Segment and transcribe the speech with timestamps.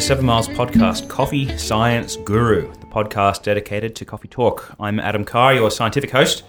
[0.00, 4.74] the Seven Miles Podcast, Coffee Science Guru, the podcast dedicated to coffee talk.
[4.80, 6.42] I'm Adam Carr, your scientific host,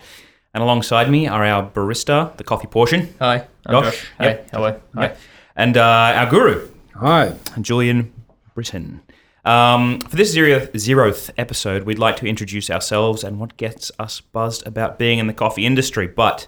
[0.54, 3.84] and alongside me are our barista, the coffee portion, Hi, I'm Josh.
[3.84, 4.07] Josh.
[4.20, 4.49] Hi, Yep.
[4.52, 4.81] hello.
[4.95, 5.16] Hi.
[5.57, 5.81] and uh,
[6.16, 7.34] our guru, Hi.
[7.59, 8.13] Julian
[8.55, 9.02] Britton.
[9.43, 14.21] Um, for this zero- zeroth episode, we'd like to introduce ourselves and what gets us
[14.21, 16.07] buzzed about being in the coffee industry.
[16.07, 16.48] But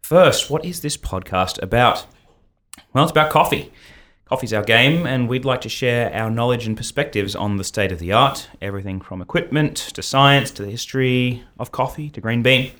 [0.00, 2.06] first, what is this podcast about?
[2.92, 3.72] Well, it's about coffee.
[4.26, 7.92] Coffee's our game, and we'd like to share our knowledge and perspectives on the state
[7.92, 12.42] of the art, everything from equipment to science to the history of coffee to green
[12.42, 12.72] bean.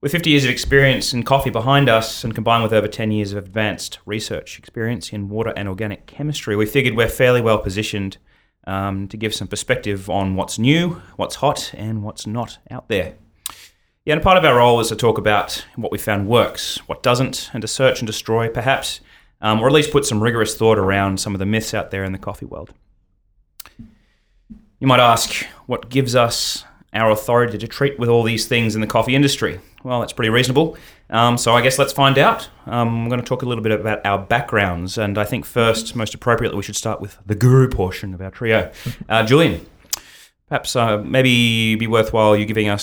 [0.00, 3.32] With 50 years of experience in coffee behind us and combined with over 10 years
[3.32, 8.18] of advanced research experience in water and organic chemistry, we figured we're fairly well positioned
[8.66, 13.14] um, to give some perspective on what's new, what's hot, and what's not out there.
[14.04, 17.04] Yeah, and part of our role is to talk about what we found works, what
[17.04, 19.00] doesn't, and to search and destroy, perhaps,
[19.40, 22.04] um, or at least put some rigorous thought around some of the myths out there
[22.04, 22.72] in the coffee world.
[24.80, 28.80] You might ask, what gives us our authority to treat with all these things in
[28.80, 29.60] the coffee industry?
[29.82, 30.76] Well, that's pretty reasonable.
[31.10, 32.48] Um, so I guess let's find out.
[32.66, 35.96] Um, I'm going to talk a little bit about our backgrounds, and I think first,
[35.96, 38.70] most appropriately, we should start with the guru portion of our trio.
[39.08, 39.66] Uh, Julian,
[40.48, 42.82] perhaps uh, maybe be worthwhile you giving us,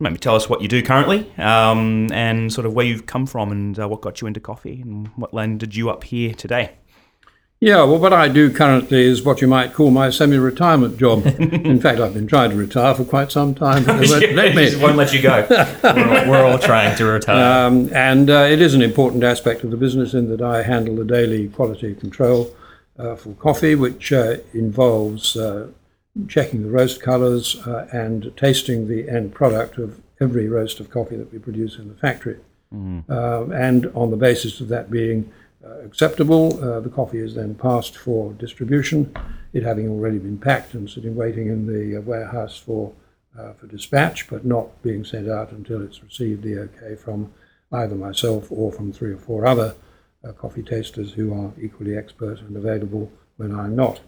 [0.00, 3.50] maybe tell us what you do currently, um, and sort of where you've come from,
[3.52, 6.72] and uh, what got you into coffee, and what landed you up here today.
[7.60, 11.24] Yeah, well, what I do currently is what you might call my semi retirement job.
[11.38, 14.54] In fact, I've been trying to retire for quite some time, but they won't let
[14.54, 14.82] Just me.
[14.82, 15.46] won't let you go.
[15.48, 17.66] We're, all- we're all trying to retire.
[17.68, 20.96] Um, and uh, it is an important aspect of the business in that I handle
[20.96, 22.52] the daily quality control
[22.98, 25.68] uh, for coffee, which uh, involves uh,
[26.28, 31.16] checking the roast colours uh, and tasting the end product of every roast of coffee
[31.16, 32.38] that we produce in the factory.
[33.10, 35.30] Uh, and on the basis of that being
[35.64, 39.14] uh, acceptable, uh, the coffee is then passed for distribution,
[39.52, 42.92] it having already been packed and sitting waiting in the uh, warehouse for,
[43.38, 47.32] uh, for dispatch, but not being sent out until it's received the okay from
[47.72, 49.74] either myself or from three or four other
[50.24, 54.00] uh, coffee tasters who are equally expert and available when I'm not.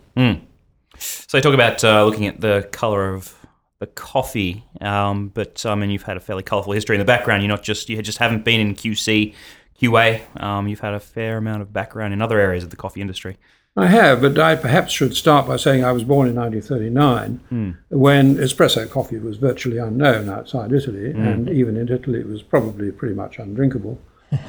[1.34, 3.34] So you talk about uh, looking at the color of
[3.81, 7.43] the coffee, um, but I mean you've had a fairly colourful history in the background.
[7.43, 9.34] You're not just you just haven't been in QC,
[9.83, 10.41] QA.
[10.41, 13.37] Um, you've had a fair amount of background in other areas of the coffee industry.
[13.77, 18.37] I have, but I perhaps should start by saying I was born in 1939 when
[18.37, 23.16] espresso coffee was virtually unknown outside Italy, and even in Italy it was probably pretty
[23.16, 24.01] much undrinkable.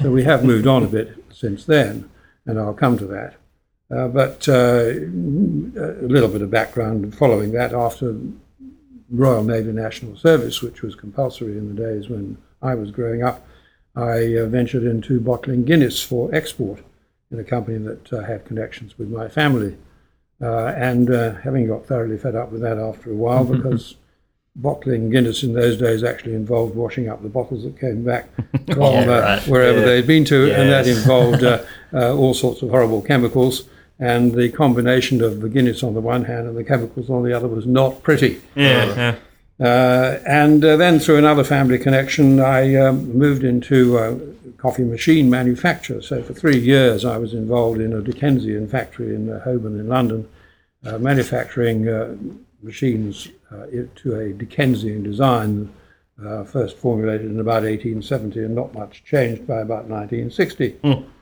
[0.02, 2.08] so we have moved on a bit since then,
[2.44, 3.34] and I'll come to that.
[3.94, 8.16] Uh, but uh, a little bit of background following that after
[9.10, 13.46] Royal Navy National Service, which was compulsory in the days when I was growing up,
[13.94, 16.80] I uh, ventured into bottling Guinness for export
[17.30, 19.76] in a company that uh, had connections with my family.
[20.42, 23.94] Uh, and uh, having got thoroughly fed up with that after a while, because
[24.56, 28.28] bottling Guinness in those days actually involved washing up the bottles that came back
[28.66, 29.46] from Yeah, uh, right.
[29.46, 29.84] wherever Yeah.
[29.84, 31.62] they'd been to, and that involved uh,
[31.94, 33.68] uh, all sorts of horrible chemicals.
[33.98, 37.32] And the combination of the Guinness on the one hand and the chemicals on the
[37.32, 38.42] other was not pretty.
[38.54, 39.16] Yeah, yeah.
[39.58, 43.96] Uh, and uh, then through another family connection, I um, moved into
[44.58, 46.02] coffee machine manufacture.
[46.02, 49.88] So for three years, I was involved in a Dickensian factory in uh, Holborn in
[49.88, 50.28] London,
[50.84, 52.16] uh, manufacturing uh,
[52.62, 55.72] machines uh, to a Dickensian design,
[56.24, 60.76] uh, first formulated in about 1870 and not much changed by about 1960.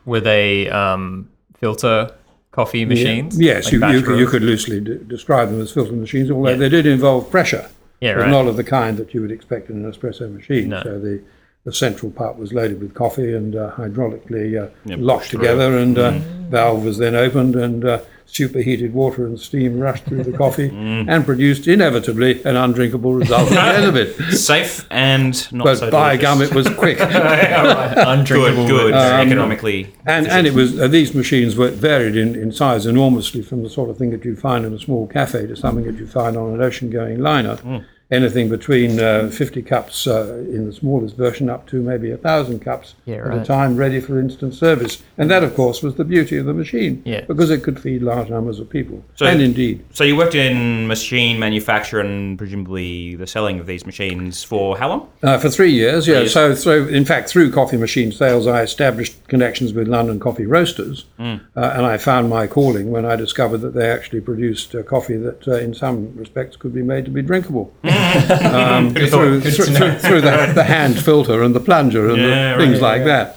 [0.04, 2.10] With a um, filter
[2.54, 3.38] coffee machines?
[3.40, 6.50] Yes, Like you, you, could, you could loosely d- describe them as filter machines, although
[6.50, 6.56] Yeah.
[6.56, 7.68] they did involve pressure.
[8.00, 8.30] Yeah, right.
[8.30, 10.68] not of the kind that you would expect in an espresso machine.
[10.68, 10.82] No.
[10.82, 11.20] So the,
[11.64, 15.98] the central part was loaded with coffee and uh, hydraulically uh, Yeah, locked together, and
[15.98, 16.48] uh, Mm.
[16.50, 21.08] valve was then opened, and uh, superheated water and steam rushed through the coffee Mm.
[21.08, 24.14] and produced inevitably an undrinkable result at the end of it.
[24.36, 26.98] Safe and not But so by gum, it was quick.
[27.00, 28.66] Undrinkable.
[28.66, 29.92] good, good, with- economically.
[30.06, 33.70] And, and it was uh, these machines were varied in, in size enormously from the
[33.70, 36.36] sort of thing that you find in a small cafe to something that you find
[36.36, 37.84] on an ocean-going liner.
[38.10, 42.60] Anything between uh, 50 cups uh, in the smallest version up to maybe a thousand
[42.60, 45.02] cups Yeah, at a time, ready for instant service.
[45.16, 47.22] And that, of course, was the beauty of the machine, Yeah.
[47.22, 49.02] because it could feed large numbers of people.
[49.16, 53.86] So- and indeed, So you worked in machine manufacture and presumably the selling of these
[53.86, 55.08] machines for how long?
[55.22, 56.18] Uh, for three years, yeah.
[56.20, 56.32] years.
[56.34, 61.06] So, so, in fact, through coffee machine sales, I established connections with London coffee roasters,
[61.18, 65.16] uh, and I found my calling when I discovered that they actually produced uh, coffee
[65.16, 67.72] that, uh, in some respects, could be made to be drinkable
[68.54, 72.64] um, through, through, through, through the, the hand filter and the plunger and Yeah, the
[72.64, 73.36] things right, like that.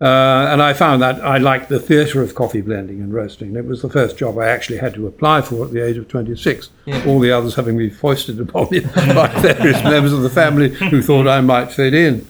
[0.00, 3.54] Uh, and I found that I liked the theatre of coffee blending and roasting.
[3.54, 6.08] It was the first job I actually had to apply for at the age of
[6.08, 6.70] 26.
[7.06, 11.02] All the others having been foisted upon me by various members of the family who
[11.02, 12.26] thought I might fit in.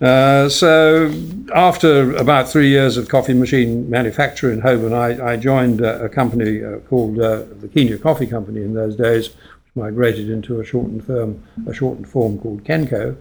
[0.00, 1.12] Uh, so,
[1.54, 6.08] after about three years of coffee machine manufacture in Holborn, I, I joined uh, a
[6.08, 9.28] company uh, called uh, the Kenya Coffee Company in those days,
[9.78, 13.16] migrated into a shortened firm, a shortened form called Kenco.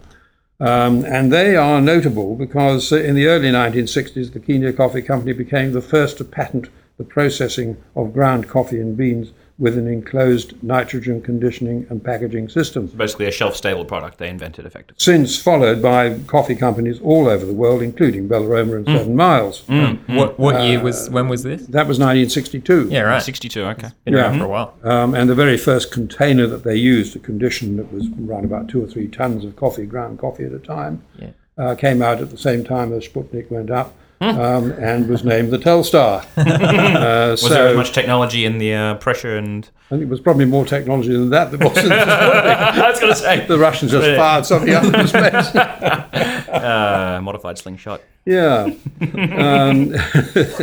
[0.60, 5.72] Um, and they are notable because in the early 1960s, the Kenya Coffee Company became
[5.72, 11.20] the first to patent the processing of ground coffee and beans with an enclosed nitrogen
[11.22, 12.86] conditioning and packaging system.
[12.88, 14.98] Basically, a shelf-stable product they invented effectively.
[15.00, 18.98] Since followed by coffee companies all over the world, including Bellaroma and mm.
[18.98, 19.62] Seven Miles.
[19.64, 20.06] Mm.
[20.06, 20.16] Mm.
[20.16, 21.62] What what year was uh, when was this?
[21.64, 22.90] That was 1962.
[22.92, 23.22] Yeah, right.
[23.22, 23.64] 62.
[23.64, 23.90] Okay.
[24.06, 24.22] Been Yeah.
[24.22, 24.74] around for a while.
[24.84, 28.68] Um, and the very first container that they used to condition that was around about
[28.70, 31.30] two or three tons of coffee, ground coffee at a time, Yeah.
[31.58, 35.52] uh, came out at the same time as Sputnik went up um, and was named
[35.52, 36.24] the Telstar.
[36.38, 39.70] uh, Was so there much technology in the uh, pressure and?
[39.88, 43.14] I think it was probably more technology than that that was the I was going
[43.14, 45.56] to say The Russians just fired something up into space.
[46.50, 48.02] uh, modified slingshot.
[48.26, 48.70] Yeah.
[49.02, 49.98] Um,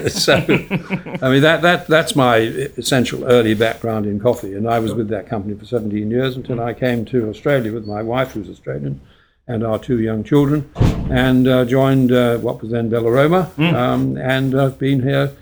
[0.09, 4.53] so, I mean, that, that, that's my essential early background in coffee.
[4.55, 7.87] And I was with that company for 17 years until I came to Australia with
[7.87, 9.01] my wife, who's Australian,
[9.47, 10.71] and our two young children,
[11.11, 13.57] and uh, joined uh, what was then Bellaroma.
[13.75, 15.33] Um, and I've been here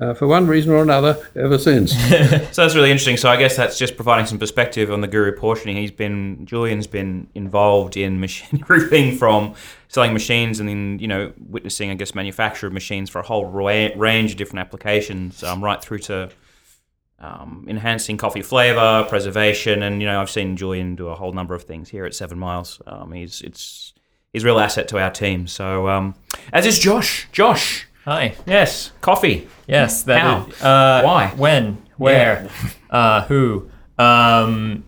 [0.00, 1.94] uh, for one reason or another ever since.
[2.52, 3.16] So that's really interesting.
[3.18, 5.76] So I guess that's just providing some perspective on the guru portioning.
[5.76, 9.54] He's been Julian's been involved in machine roofing from
[9.88, 13.44] selling machines and then you know witnessing I guess manufacture of machines for a whole
[13.44, 16.30] ra- range of different applications, um, right through to
[17.18, 21.54] um, enhancing coffee flavor, preservation, and you know I've seen Julian do a whole number
[21.54, 22.80] of things here at Seven Miles.
[22.86, 23.94] Um, he's it's
[24.32, 25.46] he's a real asset to our team.
[25.46, 26.14] So um,
[26.52, 27.26] as is Josh.
[27.32, 28.34] Josh, Hi.
[28.46, 29.48] yes, coffee.
[29.66, 30.02] Yes.
[30.02, 30.46] That How?
[30.46, 31.28] is- uh, Why?
[31.36, 31.78] When?
[31.96, 32.50] Where?
[32.90, 33.70] uh, who?
[33.98, 34.84] Um,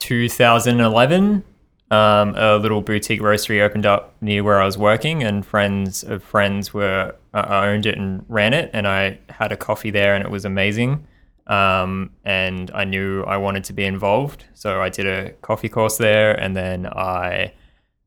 [0.00, 1.44] 2011.
[1.90, 6.24] Um, a little boutique roastery opened up near where I was working, and friends of
[6.24, 10.24] friends were uh, owned it and ran it, and I had a coffee there, and
[10.24, 11.06] it was amazing.
[11.46, 15.98] Um, and I knew I wanted to be involved, so I did a coffee course
[15.98, 17.52] there, and then I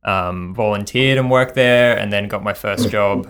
[0.04, 3.28] um, volunteered and worked there, and then got my first job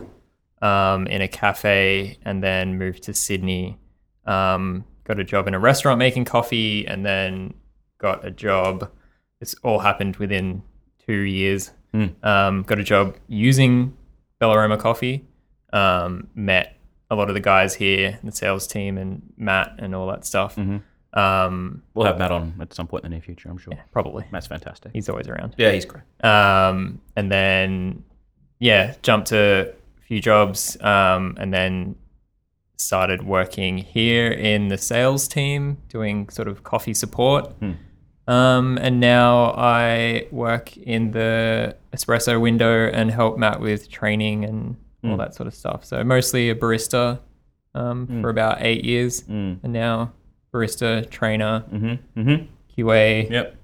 [0.61, 3.77] um, in a cafe, and then moved to Sydney.
[4.25, 7.53] Um, got a job in a restaurant making coffee, and then
[7.97, 8.89] got a job.
[9.39, 10.63] This all happened within
[11.05, 11.71] two years.
[12.23, 13.95] Um, got a job using
[14.39, 15.25] Bellaroma coffee.
[15.73, 16.76] Um, met
[17.09, 20.57] a lot of the guys here, the sales team, and Matt, and all that stuff.
[21.13, 23.73] Um, We'll have Matt on at some point in the near future, I'm sure.
[23.91, 24.91] probably Matt's fantastic.
[24.93, 25.55] he's always around.
[25.57, 26.03] Yeah, he's great.
[26.23, 28.03] Um, and then,
[28.59, 31.95] yeah, jumped to a few jobs um, and then
[32.75, 37.51] started working here in the sales team, doing sort of coffee support.
[38.27, 44.75] Um, and now I work in the espresso window and help Matt with training and
[45.11, 45.85] all that sort of stuff.
[45.85, 47.19] So mostly a barista
[47.75, 50.11] um, for about eight years, and now
[50.53, 52.19] barista trainer, Mm-hmm.
[52.21, 52.45] Mm-hmm.
[52.81, 53.29] QA.
[53.29, 53.55] Yep.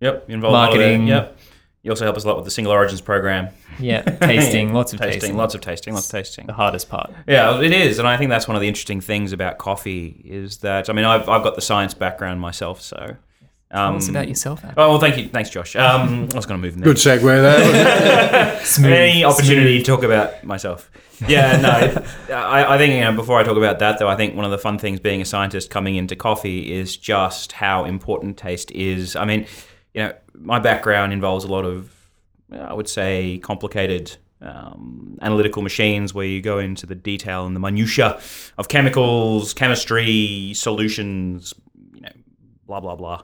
[0.00, 0.30] Yep.
[0.30, 0.78] Involved in a lot of it.
[0.78, 1.06] Marketing.
[1.08, 1.38] Yep.
[1.82, 3.48] You also help us a lot with the Single Origins program.
[3.78, 5.36] Yeah, tasting, lots of tasting, tasting.
[5.36, 6.46] lots of tasting, lots of tasting.
[6.46, 7.12] the hardest part.
[7.28, 10.58] Yeah, it is, and I think that's one of the interesting things about coffee is
[10.58, 13.16] that I mean I've, I've got the science background myself, so.
[13.70, 14.64] Um, Tell us about yourself.
[14.64, 14.74] Adam.
[14.78, 15.76] Oh well, thank you, thanks, Josh.
[15.76, 16.92] Um, I was going to move in there.
[16.92, 18.62] Good segue there.
[18.90, 20.90] Any opportunity to talk about myself?
[21.26, 22.34] Yeah, no.
[22.34, 24.50] I, I think you know before I talk about that though, I think one of
[24.50, 29.16] the fun things being a scientist coming into coffee is just how important taste is.
[29.16, 29.46] I mean,
[29.92, 31.90] you know, my background involves a lot of,
[32.52, 34.16] I would say, complicated.
[34.40, 38.20] Um, analytical machines where you go into the detail and the minutia
[38.56, 41.52] of chemicals, chemistry, solutions,
[41.92, 42.12] you know,
[42.64, 43.22] blah blah blah.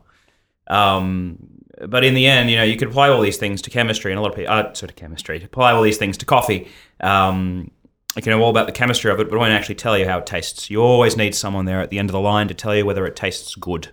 [0.67, 1.39] Um,
[1.87, 4.19] but in the end, you know, you could apply all these things to chemistry, and
[4.19, 6.69] a lot of people, uh, sort of chemistry, apply all these things to coffee.
[7.01, 7.71] Um,
[8.17, 10.07] you can know all about the chemistry of it, but it won't actually tell you
[10.07, 10.71] how it tastes.
[10.71, 13.07] You always need someone there at the end of the line to tell you whether
[13.07, 13.89] it tastes good.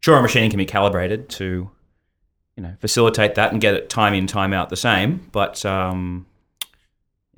[0.00, 1.70] Sure, a machine can be calibrated to,
[2.56, 6.24] you know, facilitate that and get it time in, time out the same, but um,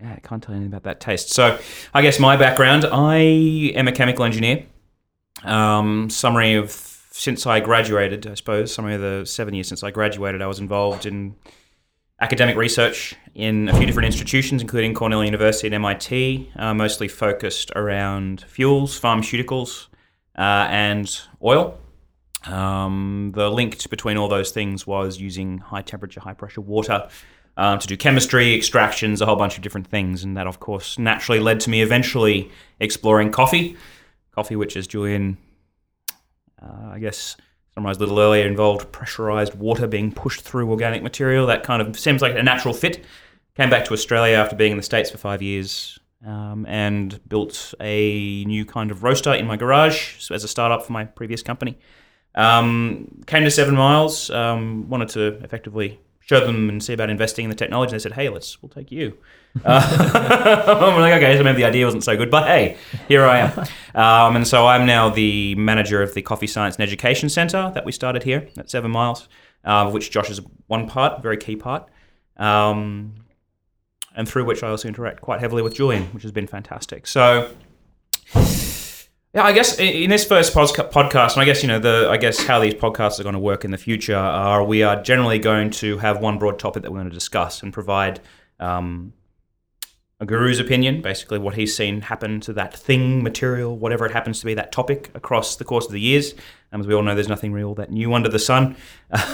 [0.01, 1.31] yeah, I can't tell you anything about that taste.
[1.31, 1.59] So,
[1.93, 3.17] I guess my background, I
[3.75, 4.65] am a chemical engineer.
[5.43, 6.90] Um, summary of
[7.21, 10.59] since I graduated, I suppose, summary of the seven years since I graduated, I was
[10.59, 11.37] involved in
[12.19, 17.73] academic research in a few different institutions, including Cornell University and MIT, uh, mostly focused
[17.77, 19.89] around fuels, pharmaceuticals,
[20.39, 21.79] uh, and oil.
[22.47, 27.07] Um, the link between all those things was using high temperature, high pressure water
[27.59, 30.25] um, to do chemistry, extractions, a whole bunch of different things.
[30.25, 32.51] And that, of course, naturally led to me eventually
[32.81, 33.77] exploring coffee.
[34.35, 35.37] Coffee, which, as Julian,
[36.63, 37.37] I guess,
[37.75, 41.47] summarized a little earlier, involved pressurized water being pushed through organic material.
[41.47, 43.05] That kind of seems like a natural fit.
[43.57, 47.75] Came back to Australia after being in the States for five years um, and built
[47.81, 51.79] a new kind of roaster in my garage as a startup for my previous company.
[52.35, 57.45] Um, came to Seven Miles, um, wanted to effectively show them and see about investing
[57.45, 57.93] in the technology.
[57.93, 59.19] And They said, "Hey, let's we'll take you."
[59.65, 62.77] Uh, I'm like, okay, so maybe the idea wasn't so good, but hey,
[63.09, 63.59] here I am.
[63.97, 67.85] Um, and so I'm now the manager of the Coffee Science and Education Centre that
[67.85, 69.29] we started here at Seven Miles,
[69.65, 71.91] uh, of which Josh is one part, very key part.
[72.37, 73.15] Um,
[74.15, 77.09] and through which I also interact quite heavily with Julian, which has been fantastic.
[77.09, 77.51] So,
[79.35, 82.43] yeah, I guess in this first podcast, and I guess you know the, I guess
[82.43, 85.71] how these podcasts are going to work in the future are we are generally going
[85.71, 88.21] to have one broad topic that we're going to discuss and provide
[88.59, 89.13] um,
[90.21, 94.39] a guru's opinion, basically what he's seen happen to that thing, material, whatever it happens
[94.41, 96.35] to be, that topic across the course of the years.
[96.73, 98.77] And as we all know, there's nothing real that new under the sun.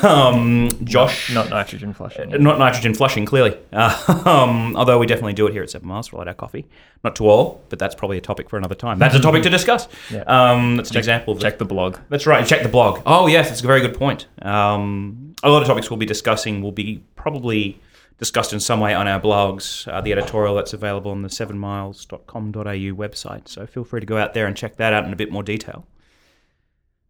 [0.02, 3.58] Um, Josh, not, not, nitrogen flushing, not nitrogen flushing, clearly.
[3.72, 6.64] Uh, um, although we definitely do it here at Seven Miles for like our coffee.
[7.04, 8.98] Not to all, but that's probably a topic for another time.
[8.98, 9.86] That's a topic to discuss.
[10.10, 10.22] Yeah.
[10.22, 11.34] Um, that's check, an example.
[11.34, 11.98] Of check the blog.
[12.08, 12.46] That's right.
[12.46, 13.02] Check the blog.
[13.04, 14.28] Oh yes, that's a very good point.
[14.40, 17.78] Um, a lot of topics we'll be discussing will be probably
[18.18, 22.62] discussed in some way on our blogs, uh, the editorial that's available on the sevenmiles.com.au
[22.62, 23.48] website.
[23.48, 25.42] So feel free to go out there and check that out in a bit more
[25.42, 25.86] detail.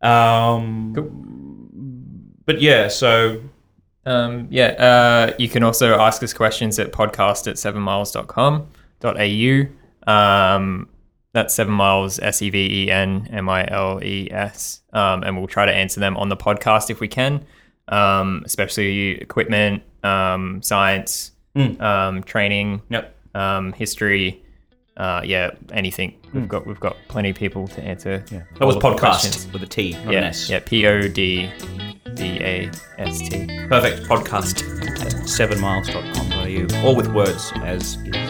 [0.03, 1.11] Um, Cool.
[2.45, 3.41] But yeah, so
[4.05, 10.13] Um, yeah, uh, you can also ask us questions at podcast at sevenmiles.com.au.
[10.13, 10.89] Um,
[11.33, 14.81] that's seven miles, S E V E N M I L E S.
[14.93, 17.45] Um, and we'll try to answer them on the podcast if we can,
[17.89, 21.81] um, especially equipment, um, science, Mm.
[21.81, 23.15] um, training, yep.
[23.35, 24.43] um, history.
[24.99, 26.15] Uh, yeah, anything.
[26.33, 28.25] We've got we've got plenty of people to answer.
[28.31, 28.43] Yeah.
[28.59, 29.53] That was podcast questions.
[29.53, 30.49] with a T, not an Yeah, S.
[30.51, 31.51] yeah, P O D
[32.15, 33.47] D A S T.
[33.69, 34.07] Perfect.
[34.09, 34.63] Podcast
[35.05, 38.26] at sevenmiles.com.au, all with words as is.